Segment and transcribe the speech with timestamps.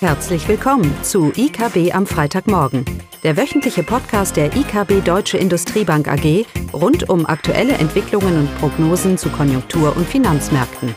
[0.00, 2.84] Herzlich willkommen zu IKB am Freitagmorgen,
[3.22, 9.30] der wöchentliche Podcast der IKB Deutsche Industriebank AG rund um aktuelle Entwicklungen und Prognosen zu
[9.30, 10.94] Konjunktur- und Finanzmärkten.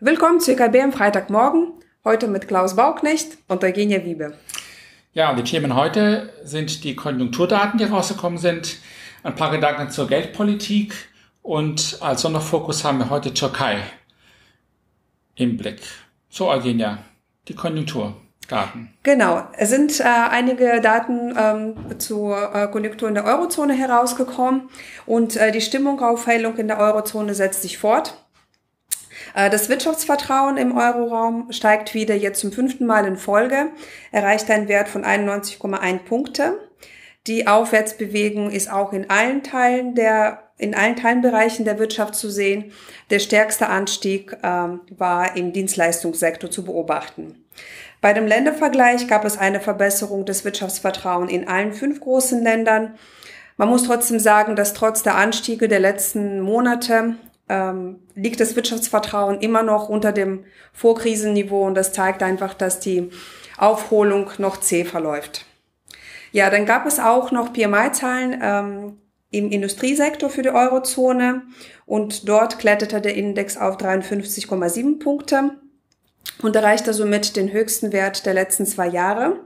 [0.00, 4.38] Willkommen zu IKB am Freitagmorgen, heute mit Klaus Bauknecht und Eugenia Wiebe.
[5.12, 8.78] Ja, und die Themen heute sind die Konjunkturdaten, die rausgekommen sind,
[9.22, 10.94] ein paar Gedanken zur Geldpolitik
[11.42, 13.82] und als Sonderfokus haben wir heute Türkei
[15.34, 15.80] im Blick.
[16.28, 16.98] So, Eugenia,
[17.48, 18.92] die Konjunkturdaten.
[19.02, 24.68] Genau, es sind äh, einige Daten ähm, zur äh, Konjunktur in der Eurozone herausgekommen
[25.06, 28.14] und äh, die Stimmungaufhellung in der Eurozone setzt sich fort.
[29.34, 33.70] Äh, das Wirtschaftsvertrauen im Euroraum steigt wieder jetzt zum fünften Mal in Folge,
[34.10, 36.58] erreicht einen Wert von 91,1 Punkte.
[37.26, 42.70] Die Aufwärtsbewegung ist auch in allen Teilen der in allen Teilenbereichen der Wirtschaft zu sehen.
[43.10, 47.44] Der stärkste Anstieg ähm, war im Dienstleistungssektor zu beobachten.
[48.00, 52.94] Bei dem Ländervergleich gab es eine Verbesserung des Wirtschaftsvertrauens in allen fünf großen Ländern.
[53.56, 57.16] Man muss trotzdem sagen, dass trotz der Anstiege der letzten Monate
[57.48, 63.10] ähm, liegt das Wirtschaftsvertrauen immer noch unter dem Vorkrisenniveau und das zeigt einfach, dass die
[63.58, 65.44] Aufholung noch zäh verläuft.
[66.32, 68.98] Ja, dann gab es auch noch PMI-Zahlen ähm,
[69.30, 71.42] im Industriesektor für die Eurozone
[71.86, 75.50] und dort kletterte der Index auf 53,7 Punkte
[76.42, 79.40] und erreichte somit den höchsten Wert der letzten zwei Jahre.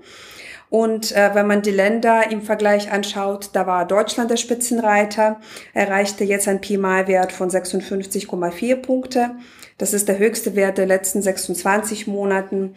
[0.69, 5.41] Und äh, wenn man die Länder im Vergleich anschaut, da war Deutschland der Spitzenreiter,
[5.75, 9.31] erreichte jetzt ein PMI-Wert von 56,4 Punkte.
[9.79, 12.75] Das ist der höchste Wert der letzten 26 Monaten.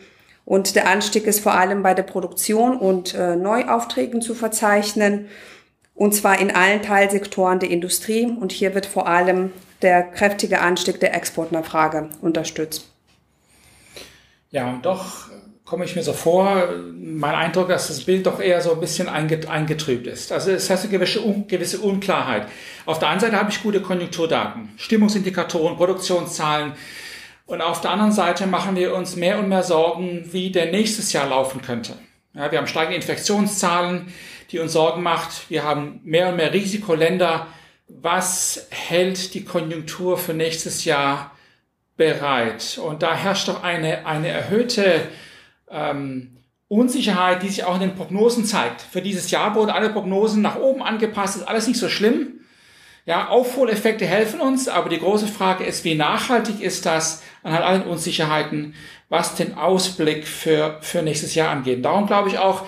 [0.49, 5.27] Und der Anstieg ist vor allem bei der Produktion und äh, Neuaufträgen zu verzeichnen.
[5.93, 8.25] Und zwar in allen Teilsektoren der Industrie.
[8.25, 9.51] Und hier wird vor allem
[9.83, 12.89] der kräftige Anstieg der Exportnachfrage unterstützt.
[14.49, 15.29] Ja, und doch
[15.65, 16.67] komme ich mir so vor,
[16.99, 20.31] mein Eindruck, dass das Bild doch eher so ein bisschen eingetrübt ist.
[20.31, 22.47] Also es heißt eine gewisse, gewisse Unklarheit.
[22.87, 26.73] Auf der einen Seite habe ich gute Konjunkturdaten, Stimmungsindikatoren, Produktionszahlen,
[27.49, 31.13] und auf der anderen Seite machen wir uns mehr und mehr Sorgen, wie der nächstes
[31.13, 31.93] Jahr laufen könnte.
[32.35, 34.13] Ja, wir haben steigende Infektionszahlen,
[34.51, 35.49] die uns Sorgen macht.
[35.49, 37.47] Wir haben mehr und mehr Risikoländer.
[37.87, 41.31] Was hält die Konjunktur für nächstes Jahr
[41.97, 42.79] bereit?
[42.85, 45.01] Und da herrscht doch eine, eine erhöhte
[45.71, 46.37] ähm,
[46.67, 48.81] Unsicherheit, die sich auch in den Prognosen zeigt.
[48.81, 52.38] Für dieses Jahr wurden alle Prognosen nach oben angepasst, ist alles nicht so schlimm.
[53.05, 57.83] Ja, Aufholeffekte helfen uns, aber die große Frage ist, wie nachhaltig ist das anhand allen
[57.83, 58.75] Unsicherheiten,
[59.09, 61.83] was den Ausblick für, für nächstes Jahr angeht.
[61.83, 62.65] Darum glaube ich auch,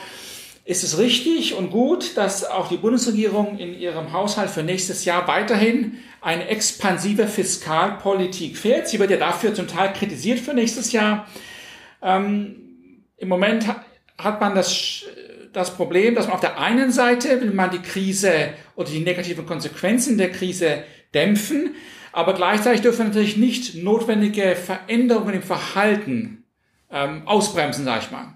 [0.63, 5.27] ist es richtig und gut, dass auch die Bundesregierung in ihrem Haushalt für nächstes Jahr
[5.27, 8.87] weiterhin eine expansive Fiskalpolitik fährt.
[8.87, 11.27] Sie wird ja dafür zum Teil kritisiert für nächstes Jahr.
[12.01, 13.65] Ähm, Im Moment
[14.17, 15.03] hat man das
[15.53, 19.45] das Problem, dass man auf der einen Seite will man die Krise oder die negativen
[19.45, 21.75] Konsequenzen der Krise dämpfen,
[22.13, 26.43] aber gleichzeitig dürfen natürlich nicht notwendige Veränderungen im Verhalten
[26.89, 28.33] ähm, ausbremsen, sag ich mal.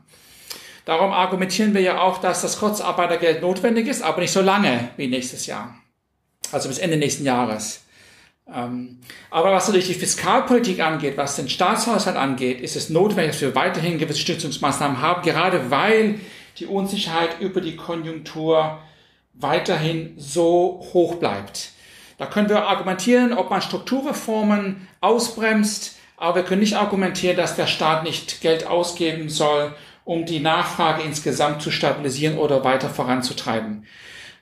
[0.86, 5.08] Darum argumentieren wir ja auch, dass das Kurzarbeitergeld notwendig ist, aber nicht so lange wie
[5.08, 5.76] nächstes Jahr.
[6.52, 7.82] Also bis Ende nächsten Jahres.
[8.54, 9.00] Ähm,
[9.32, 13.56] aber was natürlich die Fiskalpolitik angeht, was den Staatshaushalt angeht, ist es notwendig, dass wir
[13.56, 16.20] weiterhin gewisse Stützungsmaßnahmen haben, gerade weil
[16.58, 18.80] die Unsicherheit über die Konjunktur
[19.34, 21.72] weiterhin so hoch bleibt.
[22.18, 27.68] Da können wir argumentieren, ob man Strukturreformen ausbremst, aber wir können nicht argumentieren, dass der
[27.68, 33.86] Staat nicht Geld ausgeben soll, um die Nachfrage insgesamt zu stabilisieren oder weiter voranzutreiben.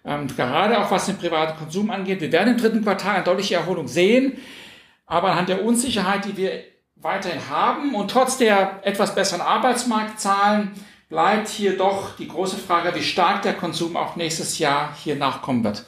[0.06, 3.56] Ähm, gerade auch was den privaten Konsum angeht, wir werden im dritten Quartal eine deutliche
[3.56, 4.38] Erholung sehen,
[5.08, 6.64] aber anhand der Unsicherheit, die wir
[6.96, 10.72] weiterhin haben und trotz der etwas besseren Arbeitsmarktzahlen
[11.14, 15.64] bleibt hier doch die große Frage, wie stark der Konsum auch nächstes Jahr hier nachkommen
[15.64, 15.86] wird.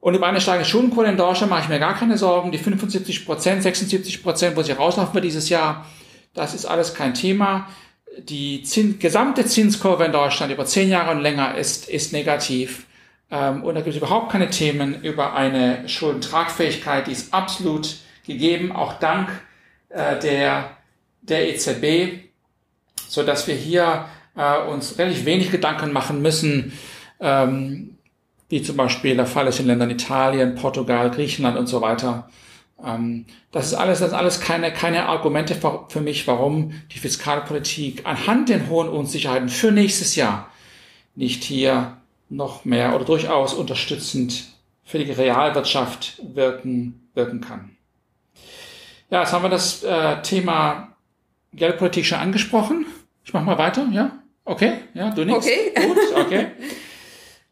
[0.00, 2.50] Und über eine steigende Schuldenquote in Deutschland mache ich mir gar keine Sorgen.
[2.50, 5.86] Die 75 Prozent, 76 Prozent, wo sie rauslaufen wird dieses Jahr,
[6.34, 7.68] das ist alles kein Thema.
[8.18, 12.86] Die Zins, gesamte Zinskurve in Deutschland über zehn Jahre und länger ist, ist negativ.
[13.30, 17.06] Ähm, und da gibt es überhaupt keine Themen über eine Schuldentragfähigkeit.
[17.06, 19.28] Die ist absolut gegeben, auch dank
[19.90, 20.76] äh, der,
[21.20, 22.31] der EZB
[23.12, 24.06] so dass wir hier
[24.36, 26.72] äh, uns relativ wenig Gedanken machen müssen,
[27.20, 27.98] ähm,
[28.48, 32.30] wie zum Beispiel der Fall ist in Ländern Italien, Portugal, Griechenland und so weiter.
[32.82, 36.98] Ähm, das ist alles, das sind alles keine, keine Argumente für, für mich, warum die
[36.98, 40.48] Fiskalpolitik anhand den hohen Unsicherheiten für nächstes Jahr
[41.14, 41.98] nicht hier
[42.30, 44.44] noch mehr oder durchaus unterstützend
[44.84, 47.76] für die Realwirtschaft wirken, wirken kann.
[49.10, 50.96] Ja, jetzt haben wir das äh, Thema
[51.52, 52.86] Geldpolitik schon angesprochen.
[53.24, 54.22] Ich mache mal weiter, ja?
[54.44, 55.46] Okay, ja, du nix.
[55.46, 55.72] Okay.
[55.74, 56.46] Gut, okay.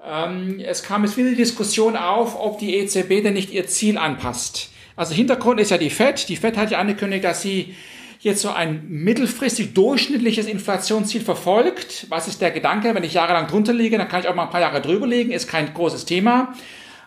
[0.05, 3.97] ähm, es kam jetzt wieder die Diskussion auf, ob die EZB denn nicht ihr Ziel
[3.97, 4.71] anpasst.
[4.97, 6.29] Also Hintergrund ist ja die FED.
[6.29, 7.75] Die FED hat ja angekündigt, dass sie
[8.19, 12.07] jetzt so ein mittelfristig durchschnittliches Inflationsziel verfolgt.
[12.11, 12.95] Was ist der Gedanke?
[12.95, 15.31] Wenn ich jahrelang drunter liege, dann kann ich auch mal ein paar Jahre drüber liegen,
[15.31, 16.55] ist kein großes Thema.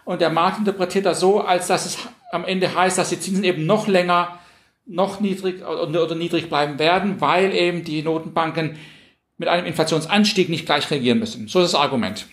[0.05, 1.97] Und der Markt interpretiert das so, als dass es
[2.31, 4.39] am Ende heißt, dass die Zinsen eben noch länger
[4.85, 8.77] noch niedrig oder niedrig bleiben werden, weil eben die Notenbanken
[9.37, 11.47] mit einem Inflationsanstieg nicht gleich reagieren müssen.
[11.47, 12.25] So ist das Argument.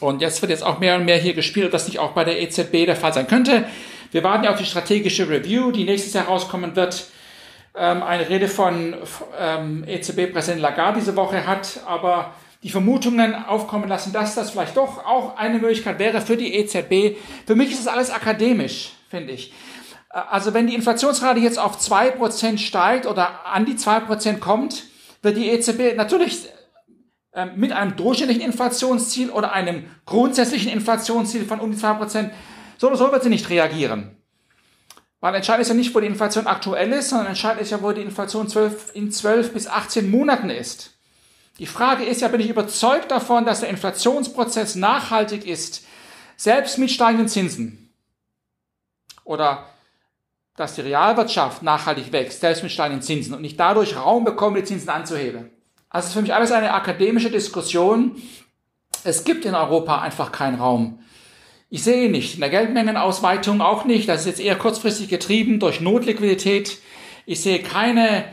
[0.00, 2.40] Und jetzt wird jetzt auch mehr und mehr hier gespielt, dass nicht auch bei der
[2.40, 3.64] EZB der Fall sein könnte.
[4.12, 7.08] Wir warten ja auf die strategische Review, die nächstes Jahr rauskommen wird.
[7.74, 8.94] Ähm, eine Rede von
[9.38, 15.04] ähm, EZB-Präsident Lagarde diese Woche hat aber die Vermutungen aufkommen lassen, dass das vielleicht doch
[15.04, 17.16] auch eine Möglichkeit wäre für die EZB.
[17.46, 19.52] Für mich ist es alles akademisch, finde ich.
[20.10, 24.84] Also wenn die Inflationsrate jetzt auf zwei Prozent steigt oder an die zwei Prozent kommt,
[25.22, 26.48] wird die EZB natürlich
[27.34, 32.32] ähm, mit einem durchschnittlichen Inflationsziel oder einem grundsätzlichen Inflationsziel von um die zwei Prozent
[32.78, 34.16] so oder so wird sie nicht reagieren.
[35.20, 37.90] Weil entscheidend ist ja nicht, wo die Inflation aktuell ist, sondern entscheidend ist ja, wo
[37.92, 40.92] die Inflation 12, in 12 bis 18 Monaten ist.
[41.58, 45.84] Die Frage ist ja, bin ich überzeugt davon, dass der Inflationsprozess nachhaltig ist,
[46.36, 47.92] selbst mit steigenden Zinsen?
[49.24, 49.66] Oder
[50.58, 54.64] dass die Realwirtschaft nachhaltig wächst, selbst mit steigenden Zinsen und nicht dadurch Raum bekommen, die
[54.64, 55.50] Zinsen anzuheben.
[55.88, 58.20] Also es ist für mich alles eine akademische Diskussion.
[59.04, 60.98] Es gibt in Europa einfach keinen Raum.
[61.70, 65.80] Ich sehe nicht, in der Geldmengenausweitung auch nicht, das ist jetzt eher kurzfristig getrieben durch
[65.80, 66.78] Notliquidität.
[67.24, 68.24] Ich sehe keine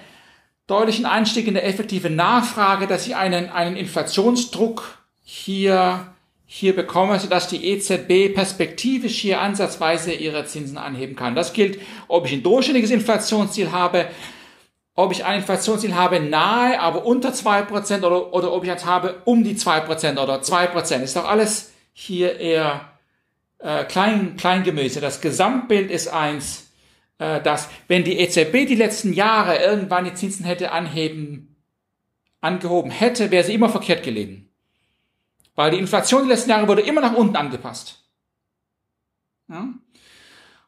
[0.65, 6.14] deutlichen Einstieg in der effektive Nachfrage, dass sie einen, einen Inflationsdruck hier
[6.45, 11.35] hier bekomme, sodass die EZB perspektivisch hier ansatzweise ihre Zinsen anheben kann.
[11.35, 14.07] Das gilt, ob ich ein durchschnittliches Inflationsziel habe,
[14.93, 18.85] ob ich ein Inflationsziel habe nahe, aber unter zwei Prozent oder, oder ob ich eins
[18.85, 21.03] habe um die zwei Prozent oder zwei Prozent.
[21.03, 22.81] Ist doch alles hier eher
[23.59, 25.01] äh, klein, Kleingemüse.
[25.01, 26.71] Das Gesamtbild ist eins,
[27.17, 31.55] äh, dass wenn die EZB die letzten Jahre irgendwann die Zinsen hätte anheben,
[32.39, 34.49] angehoben hätte, wäre sie immer verkehrt gelegen.
[35.55, 38.03] Weil die Inflation die letzten Jahre wurde immer nach unten angepasst.
[39.47, 39.69] Ja?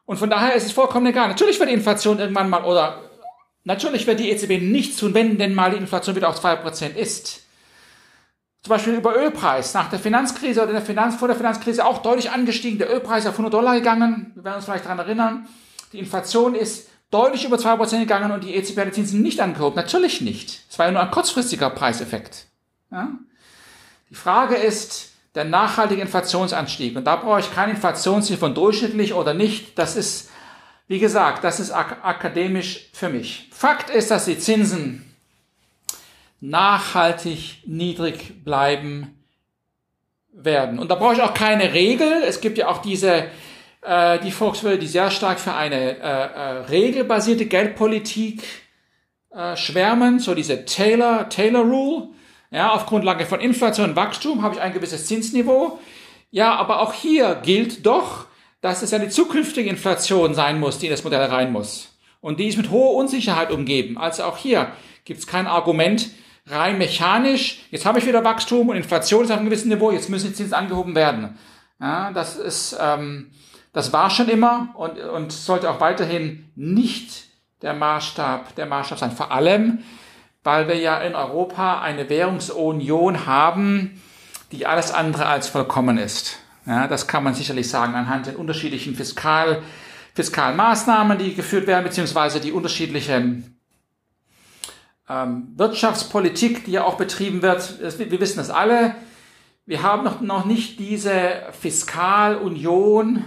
[0.06, 1.28] Und von daher ist es vollkommen egal.
[1.28, 3.02] Natürlich wird die Inflation irgendwann mal, oder
[3.64, 7.42] natürlich wird die EZB nichts tun, wenn denn mal die Inflation wieder auf 2% ist.
[8.62, 9.74] Zum Beispiel über Ölpreis.
[9.74, 12.78] Nach der Finanzkrise oder der Finanz, vor der Finanzkrise auch deutlich angestiegen.
[12.78, 14.32] Der Ölpreis auf 100 Dollar gegangen.
[14.34, 15.48] Wir werden uns vielleicht daran erinnern.
[15.92, 19.76] Die Inflation ist deutlich über 2% gegangen und die EZB hat die Zinsen nicht angehoben.
[19.76, 20.64] Natürlich nicht.
[20.70, 22.46] Es war ja nur ein kurzfristiger Preiseffekt.
[22.90, 23.10] Ja?
[24.10, 26.96] Die Frage ist der nachhaltige Inflationsanstieg.
[26.96, 29.78] Und da brauche ich kein Inflationsziel von durchschnittlich oder nicht.
[29.78, 30.30] Das ist,
[30.86, 33.48] wie gesagt, das ist ak akademisch für mich.
[33.52, 35.04] Fakt ist, dass die Zinsen
[36.40, 39.14] nachhaltig niedrig bleiben
[40.32, 40.78] werden.
[40.78, 42.22] Und da brauche ich auch keine Regel.
[42.22, 43.26] Es gibt ja auch diese,
[43.82, 48.42] äh, die Volkswirte, die sehr stark für eine äh, äh, regelbasierte Geldpolitik
[49.30, 52.08] äh, schwärmen, so diese Taylor, Taylor Rule.
[52.50, 55.78] Ja, auf Grundlage von Inflation und Wachstum habe ich ein gewisses Zinsniveau.
[56.30, 58.26] Ja, aber auch hier gilt doch,
[58.60, 61.98] dass es ja die zukünftige Inflation sein muss, die in das Modell rein muss.
[62.20, 63.98] Und die ist mit hoher Unsicherheit umgeben.
[63.98, 64.72] Also auch hier
[65.04, 66.10] gibt es kein Argument
[66.46, 67.60] rein mechanisch.
[67.70, 69.90] Jetzt habe ich wieder Wachstum und Inflation ist auf einem gewissen Niveau.
[69.90, 71.38] Jetzt müssen die Zinsen angehoben werden.
[71.80, 73.30] Ja, das ist, ähm,
[73.72, 77.26] das war schon immer und, und sollte auch weiterhin nicht
[77.62, 79.12] der Maßstab, der Maßstab sein.
[79.12, 79.84] Vor allem,
[80.48, 84.00] weil wir ja in Europa eine Währungsunion haben,
[84.50, 86.38] die alles andere als vollkommen ist.
[86.64, 89.62] Ja, das kann man sicherlich sagen anhand der unterschiedlichen Fiskal,
[90.14, 93.60] fiskalen Maßnahmen, die geführt werden, beziehungsweise die unterschiedlichen
[95.06, 97.78] ähm, Wirtschaftspolitik, die ja auch betrieben wird.
[97.98, 98.94] Wir wissen das alle.
[99.66, 103.22] Wir haben noch, noch nicht diese Fiskalunion,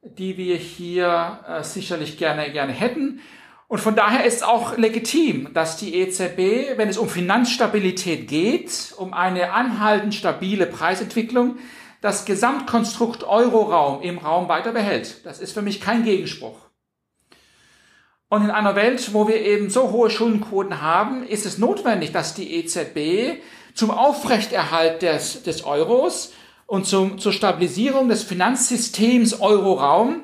[0.00, 3.20] die wir hier äh, sicherlich gerne, gerne hätten.
[3.68, 8.94] Und von daher ist es auch legitim, dass die EZB, wenn es um Finanzstabilität geht,
[8.96, 11.56] um eine anhaltend stabile Preisentwicklung,
[12.00, 15.26] das Gesamtkonstrukt Euroraum im Raum weiter behält.
[15.26, 16.58] Das ist für mich kein Gegenspruch.
[18.28, 22.34] Und in einer Welt, wo wir eben so hohe Schuldenquoten haben, ist es notwendig, dass
[22.34, 23.40] die EZB
[23.74, 26.32] zum Aufrechterhalt des, des Euros
[26.66, 30.22] und zum, zur Stabilisierung des Finanzsystems Euroraum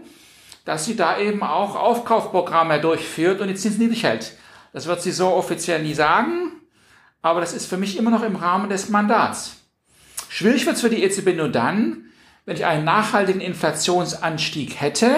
[0.65, 4.37] dass sie da eben auch Aufkaufprogramme durchführt und die Zinsen niedrig hält.
[4.73, 6.53] Das wird sie so offiziell nie sagen,
[7.21, 9.57] aber das ist für mich immer noch im Rahmen des Mandats.
[10.29, 12.07] Schwierig wird es für die EZB nur dann,
[12.45, 15.15] wenn ich einen nachhaltigen Inflationsanstieg hätte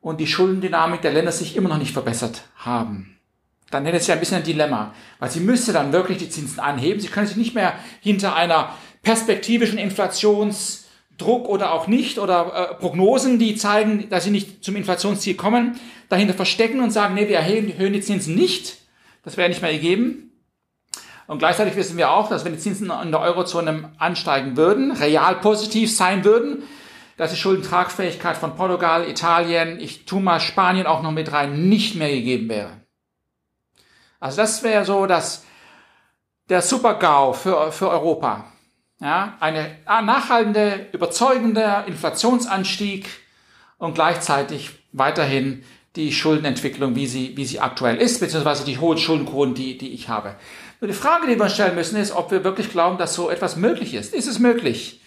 [0.00, 3.16] und die Schuldendynamik der Länder sich immer noch nicht verbessert haben.
[3.70, 6.60] Dann hätte es ja ein bisschen ein Dilemma, weil sie müsste dann wirklich die Zinsen
[6.60, 7.00] anheben.
[7.00, 9.78] Sie können sich nicht mehr hinter einer perspektivischen
[11.20, 15.78] Inflationsdruck oder auch nicht oder äh, Prognosen, die zeigen, dass sie nicht zum Inflationsziel kommen,
[16.08, 18.78] dahinter verstecken und sagen, nee, wir erhöhen, die Zinsen nicht.
[19.22, 20.32] Das wäre nicht mehr gegeben.
[21.26, 25.36] Und gleichzeitig wissen wir auch, dass wenn die Zinsen in der Eurozone ansteigen würden, real
[25.36, 26.64] positiv sein würden,
[27.16, 31.94] dass die Schuldentragfähigkeit von Portugal, Italien, ich tue mal Spanien auch noch mit rein, nicht
[31.94, 32.80] mehr gegeben wäre.
[34.18, 35.44] Also das wäre so dass
[36.48, 38.49] der Super-GAU für, für Europa.
[39.00, 43.08] Ja, eine nachhaltende, überzeugender Inflationsanstieg
[43.78, 45.64] und gleichzeitig weiterhin
[45.96, 50.08] die Schuldenentwicklung, wie sie, wie sie aktuell ist, beziehungsweise die hohen Schuldenquoten, die, die ich
[50.10, 50.36] habe.
[50.80, 53.56] Nur die Frage, die wir stellen müssen, ist, ob wir wirklich glauben, dass so etwas
[53.56, 54.14] möglich ist.
[54.14, 55.00] Ist es möglich,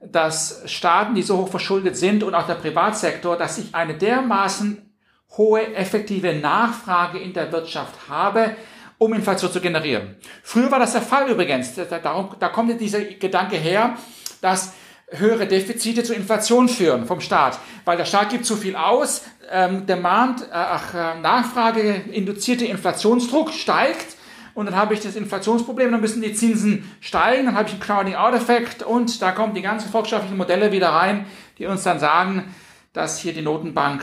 [0.00, 4.90] dass Staaten, die so hoch verschuldet sind und auch der Privatsektor, dass ich eine dermaßen
[5.36, 8.56] hohe effektive Nachfrage in der Wirtschaft habe,
[9.02, 10.16] um Inflation zu generieren.
[10.42, 11.74] Früher war das der Fall übrigens.
[11.74, 13.96] Da, darum, da kommt dieser Gedanke her,
[14.40, 14.74] dass
[15.10, 19.86] höhere Defizite zu Inflation führen vom Staat, weil der Staat gibt zu viel aus, ähm,
[19.86, 24.16] Demand, äh, ach, äh, Nachfrage induzierte Inflationsdruck steigt
[24.54, 27.82] und dann habe ich das Inflationsproblem, dann müssen die Zinsen steigen, dann habe ich einen
[27.82, 31.26] Crowding-out-Effekt und da kommen die ganzen volkswirtschaftlichen Modelle wieder rein,
[31.58, 32.54] die uns dann sagen,
[32.94, 34.02] dass hier die Notenbank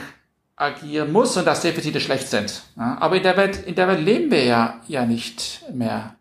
[0.60, 2.62] agieren muss und dass Defizite schlecht sind.
[2.76, 6.16] Aber in der Welt, in der Welt leben wir ja, ja nicht mehr,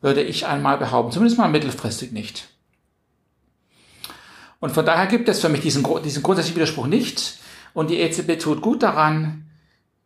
[0.00, 2.48] würde ich einmal behaupten, zumindest mal mittelfristig nicht.
[4.60, 7.38] Und von daher gibt es für mich diesen, diesen grundsätzlichen Widerspruch nicht.
[7.74, 9.44] Und die EZB tut gut daran,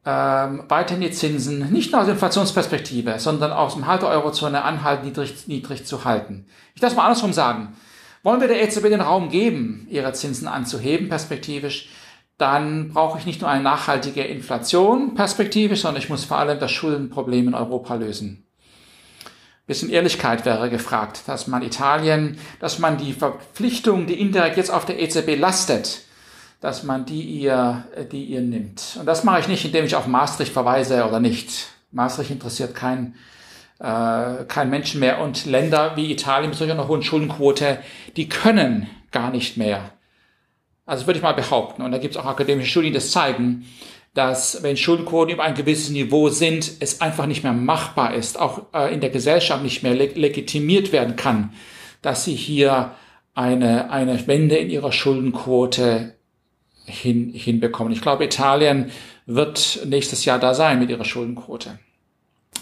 [0.05, 5.07] ähm, weiterhin die Zinsen nicht nur aus Inflationsperspektive, sondern aus dem Halt der Eurozone anhalten,
[5.07, 6.47] niedrig, niedrig zu halten.
[6.75, 7.77] Ich darf mal andersrum sagen.
[8.23, 11.89] Wollen wir der EZB den Raum geben, ihre Zinsen anzuheben, perspektivisch,
[12.41, 16.71] dann brauche ich nicht nur eine nachhaltige Inflation perspektivisch, sondern ich muss vor allem das
[16.71, 18.47] Schuldenproblem in Europa lösen.
[19.25, 24.71] Ein bisschen Ehrlichkeit wäre gefragt, dass man Italien, dass man die Verpflichtung, die indirekt jetzt
[24.71, 26.01] auf der EZB lastet,
[26.61, 28.97] dass man die ihr, die ihr nimmt.
[28.99, 31.69] Und das mache ich nicht, indem ich auf Maastricht verweise oder nicht.
[31.93, 33.15] Maastricht interessiert kein,
[33.79, 35.21] äh, kein Menschen mehr.
[35.21, 37.79] Und Länder wie Italien mit solcher einer hohen Schuldenquote,
[38.17, 39.93] die können gar nicht mehr.
[40.91, 43.65] Also würde ich mal behaupten, und da gibt es auch akademische Studien, die das zeigen,
[44.13, 48.63] dass wenn Schuldenquoten über ein gewisses Niveau sind, es einfach nicht mehr machbar ist, auch
[48.75, 51.53] äh, in der Gesellschaft nicht mehr leg legitimiert werden kann,
[52.03, 52.91] dass sie hier
[53.35, 56.17] eine, eine Wende in ihrer Schuldenquote
[56.87, 57.93] hin, hinbekommen.
[57.93, 58.91] Ich glaube, Italien
[59.27, 61.79] wird nächstes Jahr da sein mit ihrer Schuldenquote.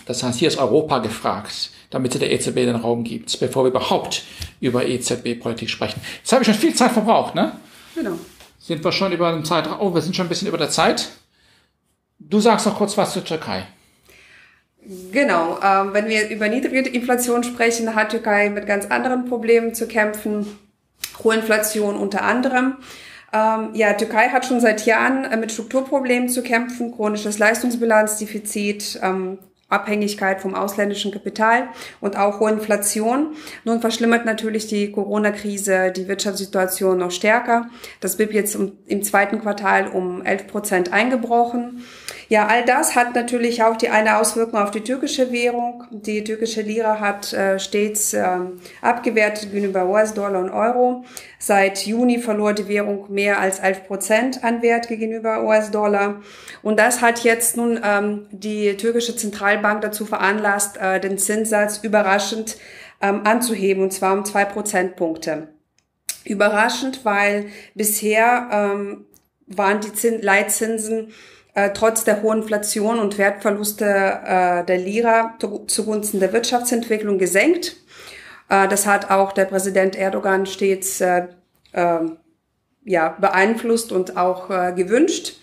[0.04, 3.70] Das heißt, hier ist Europa gefragt, damit sie der EZB den Raum gibt, bevor wir
[3.70, 4.24] überhaupt
[4.60, 6.02] über EZB-Politik sprechen.
[6.18, 7.52] Jetzt habe ich schon viel Zeit verbraucht, ne?
[7.98, 8.18] Genau.
[8.58, 9.80] Sind wir schon über den Zeitraum?
[9.80, 11.08] Oh, wir sind schon ein bisschen über der Zeit.
[12.18, 13.66] Du sagst noch kurz was zur Türkei.
[15.12, 19.86] Genau, ähm, wenn wir über niedrige Inflation sprechen, hat Türkei mit ganz anderen Problemen zu
[19.86, 20.58] kämpfen.
[21.22, 22.76] Hohe Inflation unter anderem.
[23.32, 29.38] Ähm, ja, Türkei hat schon seit Jahren äh, mit Strukturproblemen zu kämpfen, chronisches Leistungsbilanzdefizit, ähm,
[29.68, 31.68] Abhängigkeit vom ausländischen Kapital
[32.00, 33.36] und auch hohe Inflation.
[33.64, 37.66] Nun verschlimmert natürlich die Corona-Krise die Wirtschaftssituation noch stärker.
[38.00, 41.84] Das BIP jetzt im zweiten Quartal um 11 Prozent eingebrochen.
[42.30, 45.84] Ja, all das hat natürlich auch die eine Auswirkung auf die türkische Währung.
[45.90, 48.26] Die türkische Lira hat äh, stets äh,
[48.82, 51.06] abgewertet gegenüber US-Dollar und Euro.
[51.38, 56.20] Seit Juni verlor die Währung mehr als 11 Prozent an Wert gegenüber US-Dollar.
[56.62, 62.58] Und das hat jetzt nun ähm, die türkische Zentralbank dazu veranlasst, äh, den Zinssatz überraschend
[63.00, 65.48] ähm, anzuheben, und zwar um zwei Prozentpunkte.
[66.26, 69.06] Überraschend, weil bisher ähm,
[69.46, 71.14] waren die Zin Leitzinsen
[71.54, 75.34] äh, trotz der hohen Inflation und Wertverluste äh, der Lira
[75.66, 77.76] zugunsten der Wirtschaftsentwicklung gesenkt.
[78.48, 81.26] Äh, das hat auch der Präsident Erdogan stets äh,
[81.72, 82.00] äh,
[82.84, 85.36] ja, beeinflusst und auch äh, gewünscht.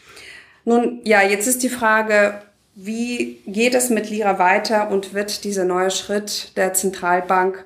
[0.64, 2.42] Nun, ja, jetzt ist die Frage,
[2.74, 7.64] wie geht es mit Lira weiter und wird dieser neue Schritt der Zentralbank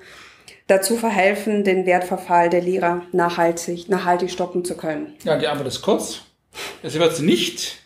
[0.68, 5.16] dazu verhelfen, den Wertverfall der Lira nachhaltig, nachhaltig stoppen zu können?
[5.24, 6.22] Ja, die Antwort ist kurz.
[6.84, 7.79] Es wird nicht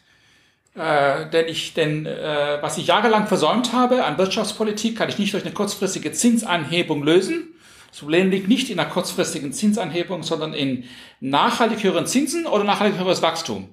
[0.76, 5.34] äh, denn ich, denn äh, was ich jahrelang versäumt habe an Wirtschaftspolitik, kann ich nicht
[5.34, 7.54] durch eine kurzfristige Zinsanhebung lösen.
[7.90, 10.86] Das Problem liegt nicht in einer kurzfristigen Zinsanhebung, sondern in
[11.20, 13.70] nachhaltig höheren Zinsen oder nachhaltig höheres Wachstum.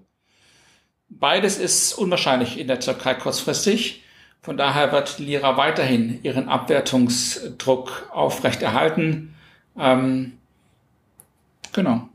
[1.09, 4.05] Beides ist unwahrscheinlich in der Türkei kurzfristig.
[4.43, 9.35] Von daher wird Lira weiterhin ihren Abwertungsdruck aufrechterhalten.
[9.79, 10.39] Ähm,
[11.73, 12.09] genau.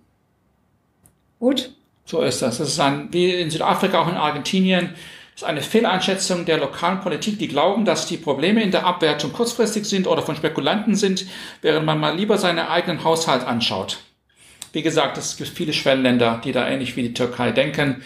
[1.40, 1.76] Gut.
[2.06, 2.60] So ist das.
[2.60, 4.96] Das ist ein, wie in Südafrika, auch in Argentinien,
[5.36, 9.86] ist eine Fehleinschätzung der lokalen Politik, die glauben, dass die Probleme in der Abwertung kurzfristig
[9.86, 11.26] sind oder von Spekulanten sind,
[11.62, 14.00] während man mal lieber seinen eigenen Haushalt anschaut.
[14.72, 18.04] Wie gesagt, es gibt viele Schwellenländer, die da ähnlich wie die Türkei denken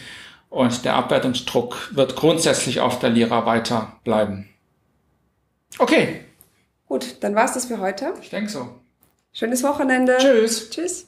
[0.49, 4.49] und der Abwertungsdruck wird grundsätzlich auf der Lira weiter bleiben.
[5.77, 6.21] Okay.
[6.87, 8.13] Gut, dann war's das für heute.
[8.21, 8.67] Ich denke so.
[9.31, 10.17] Schönes Wochenende.
[10.19, 10.71] Tschüss.
[10.71, 11.07] Tschüss.